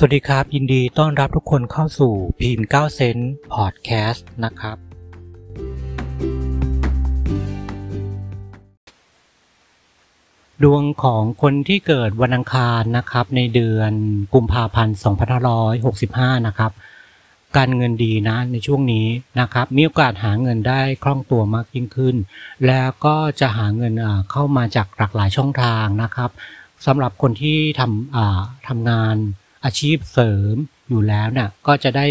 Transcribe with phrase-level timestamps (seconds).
[0.00, 3.16] สวัสดีครับ ยินดีต้อนรับทุกคนเข้าสู่พีม9เซน
[3.52, 4.76] พอดแคสต์นะครับ
[10.62, 13.92] ดวงของคนที่เกิดวันอังคารนะครับ ในเดือน
[14.34, 14.96] กุมภาพันธ์
[15.70, 16.72] 2565 นะครับ
[17.56, 19.06] การเงินดีนะในช่วงนี้
[19.40, 22.16] นะครับ มีโอกาสหาเงินได้คล่องตัวมากยิ่งขึ้น
[22.66, 23.92] แล้วก็จะหาเงิน
[24.30, 26.30] เข้ามาจากหลากหลายช่องทางนะครับ
[26.86, 29.16] สำหรับคนที่ทำทำงาน
[29.64, 30.54] อาชีพเสริม
[30.88, 32.06] อยู่แล้วเนี่ยก็จะได้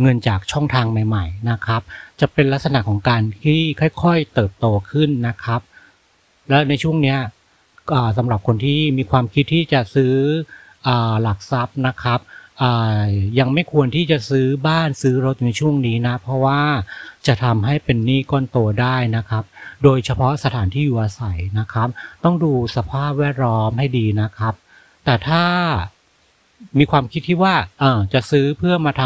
[0.00, 1.82] เงินจากช่องทางใหม่ ๆนะครับ
[2.20, 3.60] จะเป็นลักษณะของการที่
[4.02, 5.60] ค่อยๆเติบโตขึ้นนะครับ
[6.48, 7.16] และในช่วงนี้
[8.16, 10.14] สำหรับคนที่มีความคิดที่จะซื้อ
[11.22, 12.20] หลักทรัพย์นะครับ
[13.38, 16.62] ยังไม่ควรที่จะซื้อบ้านซื้อรถในช่วงนี้นะ เพราะว่า
[17.26, 19.44] จะทำให้เป็นหนี้ก้อนโตได้นะครับ
[19.84, 21.88] โดยเฉพาะสถานที่อยู่อาศัยนะครับ
[22.24, 24.54] ต้องดูสภาพแวดล้อมให้ดีนะครับ
[25.04, 25.44] แต่ถ้า
[26.78, 27.54] มีความคิดที่ว่า
[28.14, 29.02] จะซื้อเพื่อมาท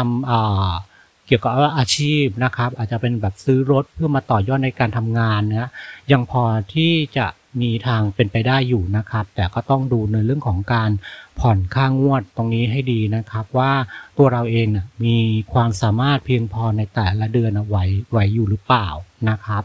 [0.63, 5.69] ำเกี่ยวกับอาชีพนะครับ อาจจะเป็นแบบซื้อรถเพื่อมาต่อยอดในการทำงานนะ
[6.11, 6.43] ยังพอ
[6.73, 7.27] ที่จะ
[7.61, 10.91] มีทางเป็นไปได้อยู่นะครับ แต่ก็ต้องดูในเรื่องของการ
[11.39, 13.71] ผ่อนค่างวดตรงนี้ให้ดีนะครับ ว่า
[14.17, 15.17] ตัวเราเองนะมี
[15.53, 17.77] ความสามารถเพียงพอในแต่ละเดือนไหว
[18.11, 18.87] ไหวอยู่หรือเปล่า
[19.29, 19.63] นะครับ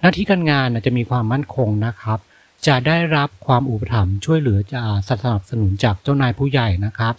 [0.00, 2.18] หน้าที่การงานจะมีความมั่นคงนะครับ
[2.66, 7.14] จะได้รับความอุปถัมภ์ช่วยเหลือจากสนับสนุนจากเจ้านายผู้ใหญ่นะครับ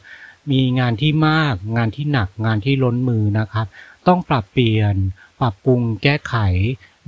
[0.52, 3.68] มีงานที่มาก งานที่หนัก งานที่ล้นมือนะครับ
[4.08, 4.96] ต้องปรับเปลี่ยน
[5.40, 6.36] ปรับปรุงแก้ไข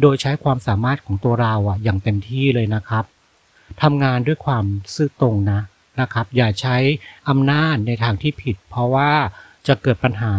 [0.02, 3.06] โดยใช้ความสามารถของตัวเราอะอย่างเต็มที่เลยนะครับ
[3.82, 4.66] ทำงานด้วยความ
[4.96, 5.60] ซื่อตรงนะ
[6.02, 6.78] นะครับ อย่าใช้
[7.30, 9.12] อำนาจในทางที่ผิด เพราะว่า
[9.68, 10.34] จะเกิดปัญหา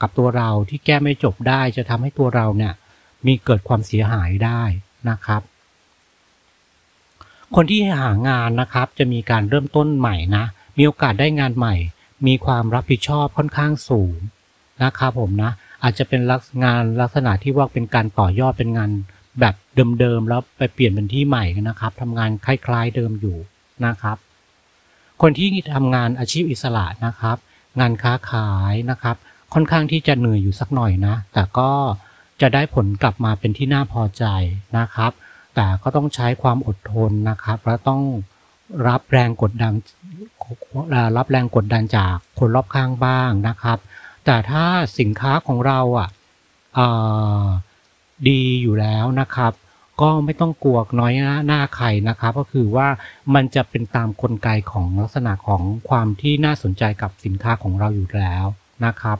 [0.00, 2.72] กับตัวเราที่แก้ไม่จบได้ จะทำให้ตัวเราเนี่ย
[3.26, 4.62] มีเกิดความเสียหายได้
[5.10, 5.42] นะครับ
[7.54, 10.44] คนที่หางานนะครับจะมีการเริ่มต้นใหม่นะ
[10.78, 11.74] มีโอกาสได้งานใหม่
[12.26, 14.14] มีความรับผิดชอบค่อนข้างสูง
[14.82, 15.50] นะครับผมนะ
[15.82, 16.20] อาจจะเป็น
[16.64, 18.90] งานลักษณะที่ว่าเป็นการต่อยอดเป็นงาน
[19.40, 19.54] แบบ
[20.00, 23.36] เดิมๆแล้วไปเปลี่ยนเป็นที่ใหม่นะครับทำงานคล้ายๆเดิมอยู่
[23.86, 24.16] นะครับ
[25.22, 27.36] คนที่ทำงานอาชีพอิสระนะครับ
[27.80, 29.16] งานค้าขายนะครับ
[29.54, 31.70] ค่อนข้างที่จะเหนื่อยอยู่สักหน่อยนะ แต่ก็
[32.40, 34.24] จะได้ผลกลับมาเป็นที่น่าพอใจ
[34.78, 35.12] นะครับ
[35.56, 38.02] แต่ก็ต้องใช้ความอดทนนะครับและต้อง
[38.88, 39.74] รับแรงกดดัน
[41.16, 43.78] รับแรงกดดันจากคนรอบข้างบ้างนะครับ
[44.24, 44.64] แต่ถ้า
[44.98, 46.08] สินค้าของเราอะ
[48.28, 49.52] ดีอยู่แล้วนะครับ
[50.00, 51.12] ก็ไม่ต้องกลัวน้อย
[51.46, 52.88] หน้าใครนะครับ ก็คือว่า
[53.34, 58.44] มันจะเป็นตามกลไกของลักษณะของความที่น่าสนใจกับสินค้าของเราอยู่แล้ว
[58.84, 59.18] นะครับ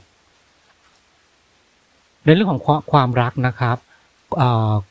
[2.24, 3.76] ในเรื่องของความรักนะครับ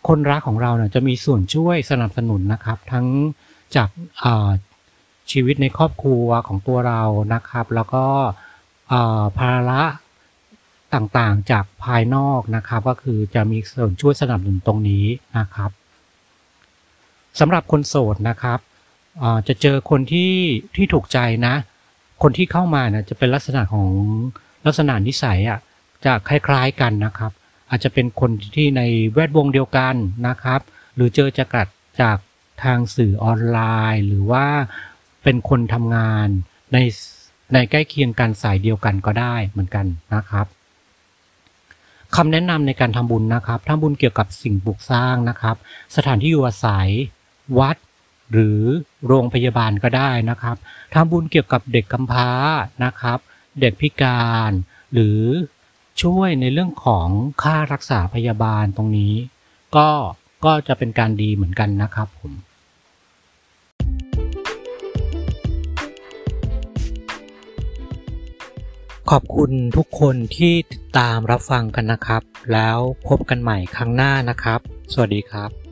[0.08, 3.06] คนรักของเราเนี่ยจะมีส่วนช่วยสนับสนุนนะครับ ทั้ง
[3.76, 3.90] จาก
[5.32, 7.02] ชีวิตในครอบครัวของตัวเรา
[7.34, 8.06] นะครับ แล้วก็
[9.38, 9.84] ภาระ
[10.94, 15.06] ต่างๆจากภายนอกนะครับ ก็คือจะมีส่วนช่วยสนับสนุนตรงนี้
[15.38, 15.72] นะครับ
[17.40, 18.60] สำหรับคนโสดนะครับ
[19.48, 20.34] จะเจอคนที่
[20.76, 21.56] ที่ถูกใจนะ
[22.22, 23.90] คนที่เข้ามาเนี่ยจะเป็นลักษณะของ
[24.66, 25.60] ลักษณะนิสัยอะ
[26.06, 27.32] จะคล้ายๆกันนะครับ
[27.70, 28.82] อาจจะเป็นคนที่ใน
[29.14, 29.96] แวดวงเดียวกัน
[30.28, 30.62] นะครับ
[30.96, 31.68] หรือเจอจะกัด
[32.02, 32.18] จาก
[32.64, 33.60] ทางสื่อออนไล
[33.94, 34.46] น์ หรือว่า
[35.24, 36.28] เป็นคนทำงาน
[36.74, 36.78] ใน
[37.54, 40.46] ในใกล้เคียงกันสายเดียวกันก็ได้เหมือนกันนะครับ
[42.16, 45.56] คำแนะนำในการทำบุญนะครับทำบุญเกี่ยวกับสิ่งปลูกสร้างนะครับ
[45.96, 46.90] สถานที่อยู่อาศัย
[47.60, 47.78] วัด
[48.32, 48.62] หรือ
[49.08, 50.58] โรงพยาบาลก็ได้นะครับ
[50.94, 52.30] ทำบุญเกี่ยวกับเด็กกำพร้า
[52.84, 53.20] นะครับ
[53.62, 54.52] เด็กพิการ
[54.94, 55.22] หรือ
[56.02, 57.08] ช่วยในเรื่องของ
[57.44, 59.14] ค่ารักษาพยาบาลตรงนี้
[59.76, 59.90] ก็
[60.46, 62.34] ก็จะเป็นการดีเหมือนกันนะครับผม
[69.12, 72.22] ขอบคุณทุกคนที่ติดตามรับฟังกันนะครับ
[72.54, 72.78] แล้ว
[73.08, 74.60] พบกันใหม่ครั้งหน้านะครับ
[74.94, 75.65] สวัสดีครับ